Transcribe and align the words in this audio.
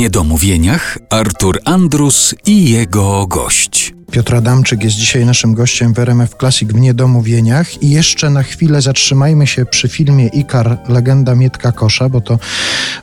Niedomówieniach 0.00 0.98
Artur 1.10 1.60
Andrus 1.64 2.34
i 2.46 2.70
jego 2.70 3.26
gość. 3.26 3.94
Piotr 4.10 4.34
Adamczyk 4.34 4.84
jest 4.84 4.96
dzisiaj 4.96 5.26
naszym 5.26 5.54
gościem 5.54 5.94
w 5.94 5.98
RMF 5.98 6.34
Classic 6.40 6.72
w 6.72 6.80
Niedomówieniach 6.80 7.82
i 7.82 7.90
jeszcze 7.90 8.30
na 8.30 8.42
chwilę 8.42 8.82
zatrzymajmy 8.82 9.46
się 9.46 9.64
przy 9.64 9.88
filmie 9.88 10.26
Ikar, 10.26 10.78
legenda 10.88 11.34
Mietka 11.34 11.72
Kosza, 11.72 12.08
bo 12.08 12.20
to 12.20 12.38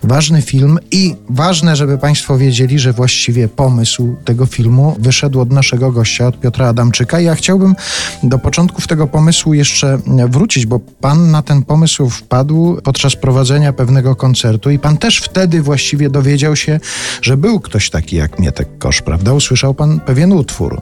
ważny 0.03 0.41
film 0.41 0.79
i 0.91 1.15
ważne, 1.29 1.75
żeby 1.75 1.97
Państwo 1.97 2.37
wiedzieli, 2.37 2.79
że 2.79 2.93
właściwie 2.93 3.47
pomysł 3.47 4.15
tego 4.25 4.45
filmu 4.45 4.95
wyszedł 4.99 5.39
od 5.39 5.51
naszego 5.51 5.91
gościa, 5.91 6.27
od 6.27 6.39
Piotra 6.39 6.67
Adamczyka. 6.67 7.19
I 7.19 7.25
ja 7.25 7.35
chciałbym 7.35 7.75
do 8.23 8.39
początków 8.39 8.87
tego 8.87 9.07
pomysłu 9.07 9.53
jeszcze 9.53 9.97
wrócić, 10.29 10.65
bo 10.65 10.79
Pan 10.79 11.31
na 11.31 11.41
ten 11.41 11.63
pomysł 11.63 12.09
wpadł 12.09 12.81
podczas 12.83 13.15
prowadzenia 13.15 13.73
pewnego 13.73 14.15
koncertu 14.15 14.69
i 14.69 14.79
Pan 14.79 14.97
też 14.97 15.17
wtedy 15.17 15.61
właściwie 15.61 16.09
dowiedział 16.09 16.55
się, 16.55 16.79
że 17.21 17.37
był 17.37 17.59
ktoś 17.59 17.89
taki 17.89 18.15
jak 18.15 18.39
Mietek 18.39 18.77
Kosz, 18.77 19.01
prawda? 19.01 19.33
Usłyszał 19.33 19.73
Pan 19.73 19.99
pewien 19.99 20.31
utwór. 20.31 20.81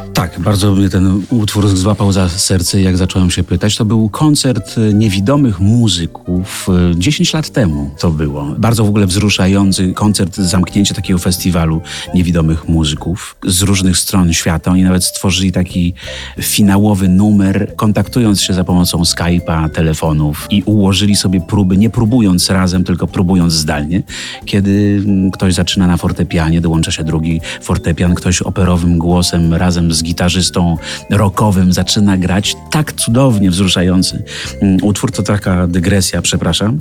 Tak, 0.13 0.39
bardzo 0.39 0.75
mnie 0.75 0.89
ten 0.89 1.21
utwór 1.29 1.67
złapał 1.67 2.11
za 2.11 2.29
serce, 2.29 2.81
jak 2.81 2.97
zacząłem 2.97 3.31
się 3.31 3.43
pytać. 3.43 3.75
To 3.75 3.85
był 3.85 4.09
koncert 4.09 4.75
niewidomych 4.93 5.59
muzyków 5.59 6.67
10 6.95 7.33
lat 7.33 7.49
temu 7.49 7.91
to 7.99 8.11
było. 8.11 8.55
Bardzo 8.57 8.85
w 8.85 8.89
ogóle 8.89 9.07
wzruszający 9.07 9.93
koncert, 9.93 10.35
zamknięcie 10.35 10.95
takiego 10.95 11.19
festiwalu 11.19 11.81
niewidomych 12.13 12.67
muzyków 12.67 13.35
z 13.47 13.61
różnych 13.61 13.97
stron 13.97 14.33
świata. 14.33 14.71
Oni 14.71 14.83
nawet 14.83 15.03
stworzyli 15.03 15.51
taki 15.51 15.93
finałowy 16.41 17.07
numer, 17.09 17.75
kontaktując 17.75 18.41
się 18.41 18.53
za 18.53 18.63
pomocą 18.63 19.01
Skype'a, 19.01 19.69
telefonów 19.69 20.47
i 20.49 20.63
ułożyli 20.63 21.15
sobie 21.15 21.41
próby, 21.41 21.77
nie 21.77 21.89
próbując 21.89 22.49
razem, 22.49 22.83
tylko 22.83 23.07
próbując 23.07 23.53
zdalnie. 23.53 24.03
Kiedy 24.45 25.03
ktoś 25.33 25.53
zaczyna 25.53 25.87
na 25.87 25.97
fortepianie, 25.97 26.61
dołącza 26.61 26.91
się 26.91 27.03
drugi 27.03 27.41
fortepian, 27.61 28.15
ktoś 28.15 28.41
operowym 28.41 28.97
głosem 28.97 29.53
razem 29.53 29.93
z 29.93 30.03
gitarzystą 30.11 30.77
rockowym 31.09 31.73
zaczyna 31.73 32.17
grać 32.17 32.55
tak 32.71 32.93
cudownie 32.93 33.49
wzruszający 33.49 34.23
mm, 34.61 34.77
utwór. 34.81 35.11
To 35.11 35.23
taka 35.23 35.67
dygresja, 35.67 36.21
przepraszam. 36.21 36.79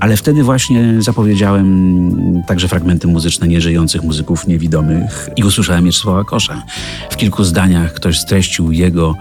Ale 0.00 0.16
wtedy 0.16 0.42
właśnie 0.42 1.02
zapowiedziałem 1.02 2.42
także 2.46 2.68
fragmenty 2.68 3.06
muzyczne 3.06 3.48
nieżyjących 3.48 4.02
muzyków 4.02 4.46
niewidomych 4.46 5.28
i 5.36 5.44
usłyszałem 5.44 5.84
Mieczysława 5.84 6.24
Kosza. 6.24 6.62
W 7.10 7.16
kilku 7.16 7.44
zdaniach 7.44 7.92
ktoś 7.92 8.18
streścił 8.18 8.72
jego 8.72 9.14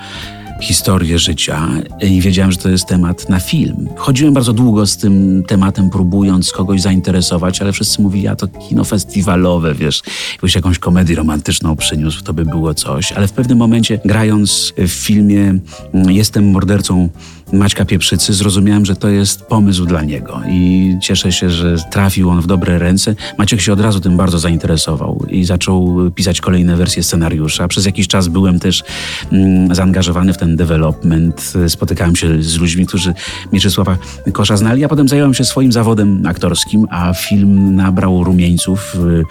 historię 0.64 1.20
życia 1.20 1.70
i 2.02 2.22
wiedziałem, 2.22 2.52
że 2.52 2.58
to 2.58 2.70
jest 2.70 2.86
temat 2.88 3.30
na 3.30 3.40
film. 3.40 3.90
Chodziłem 3.96 4.34
bardzo 4.34 4.54
długo 4.54 4.88
z 4.88 4.98
tym 4.98 5.44
tematem, 5.48 5.90
próbując 5.90 6.52
kogoś 6.52 6.82
zainteresować, 6.82 7.62
ale 7.62 7.72
wszyscy 7.72 8.02
mówili, 8.02 8.28
a 8.28 8.36
to 8.36 8.48
kino 8.48 8.84
festiwalowe, 8.84 9.76
wiesz, 9.76 10.02
jakąś 10.42 10.56
jakąś 10.56 10.80
komedię 10.80 11.16
romantyczną 11.16 11.76
przyniósł, 11.76 12.24
to 12.24 12.34
by 12.34 12.46
było 12.46 12.74
coś. 12.74 13.12
Ale 13.12 13.28
w 13.28 13.32
pewnym 13.32 13.58
momencie, 13.58 14.00
grając 14.06 14.74
w 14.78 14.90
filmie 14.90 15.60
Jestem 15.94 16.52
mordercą 16.52 17.10
Maćka 17.54 17.86
Pieprzycy, 17.86 18.34
zrozumiałem, 18.34 18.86
że 18.86 18.96
to 18.96 19.10
jest 19.10 19.46
pomysł 19.46 19.86
dla 19.86 20.02
niego 20.02 20.42
i 20.50 20.98
cieszę 21.02 21.32
się, 21.32 21.50
że 21.50 21.76
trafił 21.92 22.30
on 22.30 22.42
w 22.42 22.48
dobre 22.48 22.80
ręce. 22.80 23.16
Maciek 23.38 23.62
się 23.62 23.74
od 23.74 23.80
razu 23.80 24.00
tym 24.00 24.18
bardzo 24.18 24.40
zainteresował 24.40 25.26
i 25.30 25.46
zaczął 25.46 25.98
pisać 26.16 26.42
kolejne 26.42 26.76
wersje 26.76 27.04
scenariusza. 27.04 27.68
Przez 27.68 27.86
jakiś 27.86 28.08
czas 28.08 28.28
byłem 28.28 28.60
też 28.60 28.84
mm, 29.32 29.76
zaangażowany 29.76 30.34
w 30.34 30.38
ten 30.38 30.56
development. 30.56 31.54
Spotykałem 31.68 32.16
się 32.16 32.44
z 32.44 32.58
ludźmi, 32.58 32.86
którzy 32.86 33.14
Mieczysława 33.52 33.98
Kosza 34.34 34.58
znali, 34.58 34.84
a 34.84 34.88
potem 34.88 35.08
zająłem 35.08 35.34
się 35.34 35.46
swoim 35.46 35.72
zawodem 35.72 36.26
aktorskim, 36.26 36.88
a 36.90 37.14
film 37.14 37.76
nabrał 37.76 38.24
rumieńców 38.24 38.96
y, 38.96 39.24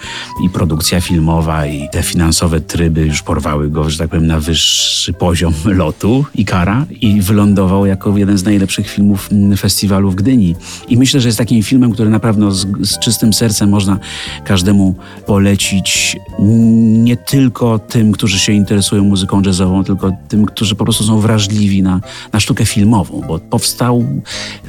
i 0.45 0.51
produkcja 0.51 1.01
filmowa 1.01 1.67
i 1.67 1.89
te 1.93 2.03
finansowe 2.03 2.61
tryby 2.61 3.07
już 3.07 3.23
porwały 3.23 3.71
go, 3.71 3.91
że 3.91 3.99
tak 3.99 4.09
powiem, 4.09 4.27
na 4.27 4.41
wyższy 4.41 5.13
poziom 5.13 5.55
lotu 5.65 6.25
i 6.35 6.45
kara 6.45 6.87
i 7.01 7.23
wylądował 7.23 7.87
jako 7.87 8.12
jeden 8.17 8.39
z 8.39 8.45
najlepszych 8.45 8.91
filmów 8.91 9.29
mm, 9.33 9.57
festiwalu 9.57 10.11
w 10.11 10.15
Gdyni. 10.15 10.57
I 10.89 10.97
myślę, 10.97 11.21
że 11.21 11.29
jest 11.29 11.39
takim 11.39 11.63
filmem, 11.63 11.93
który 11.93 12.11
naprawdę 12.11 12.53
z, 12.53 12.67
z 12.83 12.99
czystym 12.99 13.33
sercem 13.33 13.71
można 13.71 13.99
każdemu 14.45 14.95
polecić. 15.27 16.17
Nie 16.39 17.17
tylko 17.17 17.79
tym, 17.79 18.13
którzy 18.13 18.39
się 18.39 18.53
interesują 18.53 19.05
muzyką 19.05 19.43
jazzową, 19.43 19.85
tylko 19.85 20.13
tym, 20.29 20.47
którzy 20.47 20.75
po 20.75 20.85
prostu 20.85 21.05
są 21.05 21.21
wrażliwi 21.21 21.83
na, 21.83 22.01
na 22.33 22.41
sztukę 22.41 22.67
filmową, 22.67 23.23
bo 23.29 23.39
powstał 23.39 24.05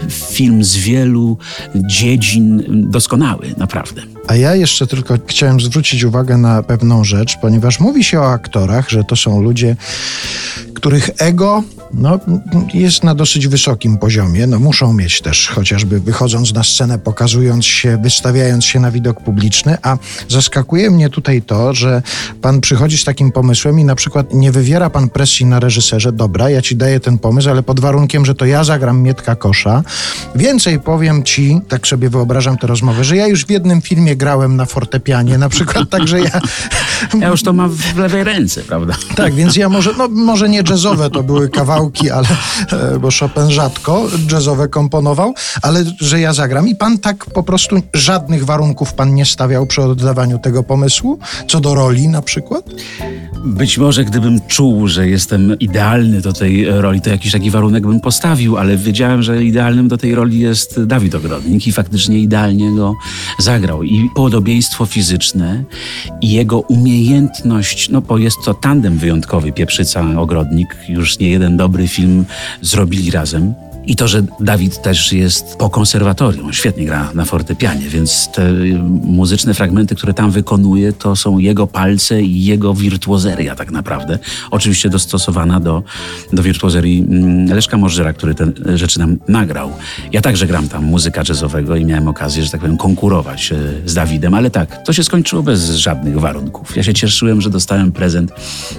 film 0.10 0.64
z 0.64 0.78
wielu 0.78 1.38
dziedzin 1.76 2.64
doskonały, 2.90 3.56
naprawdę. 3.58 4.02
A 4.28 4.36
ja 4.36 4.56
jeszcze 4.56 4.88
tylko 4.88 5.18
chciałem 5.28 5.62
zwrócić 5.62 6.04
uwagę 6.04 6.38
na 6.38 6.64
pewną 6.64 7.04
rzecz, 7.04 7.38
ponieważ 7.42 7.80
mówi 7.80 8.04
się 8.04 8.20
o 8.20 8.32
aktorach, 8.32 8.90
że 8.90 9.04
to 9.04 9.16
są 9.16 9.42
ludzie, 9.42 9.76
których 10.74 11.10
ego 11.18 11.64
no, 11.94 12.20
jest 12.74 13.04
na 13.04 13.16
dosyć 13.16 13.48
wysokim 13.48 13.98
poziomie. 13.98 14.48
No, 14.48 14.60
muszą 14.60 14.94
mieć 14.94 15.22
też, 15.22 15.48
chociażby 15.48 16.00
wychodząc 16.00 16.54
na 16.54 16.64
scenę, 16.64 17.00
pokazując 17.00 17.66
się, 17.66 17.98
wystawiając 17.98 18.66
się 18.66 18.80
na 18.80 18.92
widok 18.92 19.24
publiczny. 19.24 19.78
A 19.82 19.98
zaskakuje 20.30 20.92
mnie 20.92 21.10
tutaj 21.10 21.42
to, 21.42 21.74
że 21.74 22.02
pan 22.42 22.62
przychodzi 22.62 22.98
z 22.98 23.04
takim 23.04 23.32
pomysłem 23.32 23.80
i 23.80 23.84
na 23.84 23.96
przykład 23.96 24.34
nie 24.34 24.52
wywiera 24.52 24.90
pan 24.90 25.10
presji 25.10 25.46
na 25.46 25.60
reżyserze. 25.60 26.12
Dobra, 26.12 26.50
ja 26.50 26.62
ci 26.62 26.76
daję 26.76 27.00
ten 27.00 27.18
pomysł, 27.18 27.50
ale 27.50 27.64
pod 27.64 27.80
warunkiem, 27.80 28.26
że 28.26 28.36
to 28.36 28.46
ja 28.46 28.64
zagram 28.64 29.02
Mietka 29.02 29.36
Kosza. 29.36 29.84
Więcej 30.36 30.80
powiem 30.80 31.24
ci, 31.24 31.62
tak 31.68 31.88
sobie 31.88 32.10
wyobrażam 32.10 32.58
tę 32.58 32.68
rozmowę, 32.68 33.04
że 33.04 33.16
ja 33.16 33.28
już 33.28 33.46
w 33.46 33.50
jednym 33.50 33.82
filmie 33.82 34.16
grałem 34.16 34.56
na 34.56 34.66
fortepianie, 34.66 35.38
na 35.38 35.50
przykład, 35.50 35.90
także 35.90 36.20
ja... 36.20 36.42
Ja 37.20 37.28
już 37.28 37.44
to 37.44 37.54
mam 37.54 37.70
w 37.70 37.98
lewej 37.98 38.24
ręce, 38.24 38.62
prawda? 38.62 38.94
Tak, 39.16 39.34
więc 39.34 39.56
ja 39.56 39.70
może, 39.70 39.92
no 39.98 40.08
może 40.08 40.50
nie 40.50 40.64
jazzowe 40.70 41.10
to 41.10 41.24
były 41.24 41.50
kawałki, 41.50 41.83
ale, 42.14 42.28
e, 42.72 43.00
bo 43.00 43.10
Chopin 43.20 43.52
rzadko 43.52 44.08
jazzowe 44.32 44.68
komponował, 44.68 45.34
ale 45.62 45.84
że 46.00 46.20
ja 46.20 46.34
zagram 46.34 46.68
i 46.68 46.76
pan 46.76 46.98
tak 46.98 47.26
po 47.26 47.44
prostu 47.44 47.82
żadnych 47.94 48.46
warunków 48.46 48.94
pan 48.94 49.16
nie 49.16 49.26
stawiał 49.26 49.66
przy 49.66 49.82
oddawaniu 49.82 50.40
tego 50.40 50.64
pomysłu, 50.64 51.20
co 51.48 51.60
do 51.60 51.76
roli 51.76 52.08
na 52.08 52.22
przykład? 52.22 52.66
Być 53.46 53.78
może 53.78 54.06
gdybym 54.06 54.42
czuł, 54.48 54.88
że 54.88 55.10
jestem 55.10 55.60
idealny 55.60 56.22
do 56.22 56.34
tej 56.34 56.66
roli, 56.66 57.02
to 57.02 57.10
jakiś 57.10 57.32
taki 57.32 57.52
warunek 57.52 57.88
bym 57.88 58.00
postawił, 58.00 58.58
ale 58.58 58.78
wiedziałem, 58.78 59.24
że 59.24 59.44
idealnym 59.44 59.88
do 59.88 59.98
tej 59.98 60.16
roli 60.16 60.40
jest 60.40 60.84
Dawid 60.84 61.16
Ogrodnik 61.16 61.68
i 61.68 61.72
faktycznie 61.72 62.20
idealnie 62.20 62.72
go 62.76 62.94
zagrał. 63.40 63.84
I 63.84 64.10
podobieństwo 64.16 64.86
fizyczne 64.86 65.64
i 66.22 66.32
jego 66.32 66.60
umiejętność, 66.60 67.90
no 67.90 68.02
bo 68.02 68.18
jest 68.18 68.38
to 68.46 68.54
tandem 68.54 68.98
wyjątkowy, 68.98 69.52
Pieprzyca, 69.52 70.04
Ogrodnik, 70.18 70.78
już 70.90 71.20
nie 71.20 71.30
jeden 71.30 71.58
dobry 71.58 71.73
film 71.88 72.26
zrobili 72.62 73.12
razem. 73.12 73.73
I 73.86 73.96
to, 73.96 74.08
że 74.08 74.24
Dawid 74.40 74.82
też 74.82 75.14
jest 75.14 75.58
po 75.58 75.70
konserwatorium, 75.70 76.54
świetnie 76.54 76.86
gra 76.86 77.12
na 77.14 77.26
fortepianie, 77.26 77.90
więc 77.90 78.30
te 78.34 78.54
muzyczne 79.04 79.54
fragmenty, 79.54 79.96
które 79.96 80.14
tam 80.14 80.32
wykonuje, 80.32 80.94
to 80.94 81.16
są 81.16 81.38
jego 81.38 81.68
palce 81.68 82.22
i 82.22 82.46
jego 82.46 82.74
wirtuozeria 82.74 83.56
tak 83.56 83.72
naprawdę. 83.72 84.20
Oczywiście 84.52 84.90
dostosowana 84.90 85.60
do, 85.60 85.84
do 86.34 86.44
wirtuozerii 86.44 87.06
mm, 87.10 87.56
Leszka 87.56 87.78
Możdżera, 87.78 88.14
który 88.14 88.36
te 88.36 88.46
rzeczy 88.78 89.00
nam 89.00 89.18
nagrał. 89.28 89.72
Ja 90.12 90.22
także 90.22 90.48
gram 90.48 90.68
tam 90.68 90.84
muzyka 90.84 91.24
jazzowego 91.30 91.76
i 91.76 91.86
miałem 91.86 92.08
okazję, 92.08 92.44
że 92.44 92.52
tak 92.52 92.62
powiem, 92.62 92.78
konkurować 92.78 93.52
e, 93.52 93.56
z 93.86 93.94
Dawidem, 93.94 94.34
ale 94.34 94.50
tak, 94.50 94.84
to 94.84 94.94
się 94.94 95.04
skończyło 95.04 95.44
bez 95.44 95.70
żadnych 95.70 96.20
warunków. 96.20 96.76
Ja 96.76 96.84
się 96.84 96.94
cieszyłem, 96.94 97.42
że 97.42 97.50
dostałem 97.50 97.92
prezent 97.92 98.32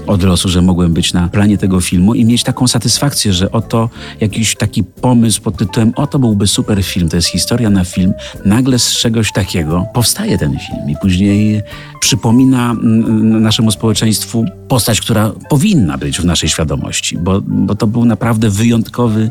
od 0.06 0.22
losu, 0.22 0.48
że 0.48 0.62
mogłem 0.62 0.94
być 0.94 1.12
na 1.12 1.28
planie 1.28 1.59
tego 1.59 1.81
filmu 1.81 2.14
i 2.14 2.25
mieć 2.25 2.43
taką 2.43 2.69
satysfakcję, 2.69 3.32
że 3.32 3.53
oto 3.53 3.91
jakiś 4.20 4.54
taki 4.54 4.84
pomysł 5.00 5.43
pod 5.43 5.56
tytułem 5.56 5.93
o 5.97 6.06
to 6.06 6.19
byłby 6.19 6.47
super 6.47 6.84
film, 6.84 7.09
to 7.09 7.16
jest 7.16 7.28
historia 7.28 7.71
na 7.71 7.84
film, 7.84 8.12
nagle 8.44 8.78
z 8.78 8.93
czegoś 8.93 9.32
takiego 9.32 9.87
powstaje 9.94 10.38
ten 10.38 10.59
film 10.59 10.91
i 10.91 10.97
później 11.03 11.62
przypomina 12.00 12.70
mm, 12.70 13.43
naszemu 13.43 13.70
społeczeństwu 13.70 14.44
postać, 14.69 15.00
która 15.00 15.32
powinna 15.49 15.99
być 15.99 16.20
w 16.20 16.25
naszej 16.25 16.49
świadomości, 16.49 17.19
bo, 17.19 17.41
bo 17.41 17.75
to 17.75 17.87
był 17.87 18.05
naprawdę 18.05 18.50
wyjątkowy 18.50 19.31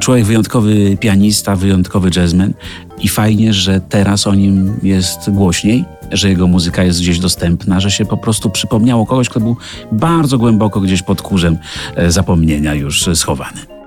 człowiek, 0.00 0.24
wyjątkowy 0.24 0.96
pianista, 1.00 1.56
wyjątkowy 1.56 2.10
jazzman 2.16 2.52
i 3.00 3.08
fajnie, 3.08 3.52
że 3.52 3.80
teraz 3.80 4.26
o 4.26 4.34
nim 4.34 4.74
jest 4.82 5.30
głośniej, 5.30 5.84
że 6.12 6.28
jego 6.28 6.46
muzyka 6.46 6.84
jest 6.84 7.00
gdzieś 7.00 7.18
dostępna, 7.18 7.80
że 7.80 7.90
się 7.90 8.04
po 8.04 8.16
prostu 8.16 8.50
przypomniało 8.50 9.06
kogoś, 9.06 9.28
kto 9.28 9.40
był 9.40 9.56
bardzo 9.92 10.38
głęboko 10.38 10.80
gdzieś 10.80 11.02
pod 11.02 11.22
kurzem 11.22 11.58
e, 11.96 12.10
zapomnienia 12.10 12.74
już 12.74 13.08
schowany. 13.14 13.81